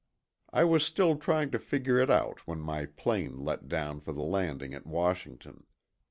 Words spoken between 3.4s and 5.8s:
let down for the landing at Washington.